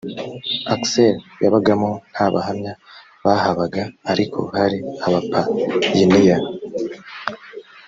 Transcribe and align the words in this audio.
aksel 0.75 1.15
yabagamo 1.43 1.89
nta 2.11 2.25
bahamya 2.33 2.73
bahabaga 3.23 3.81
ariko 4.11 4.39
hari 4.57 4.77
abapayiniya 5.05 6.37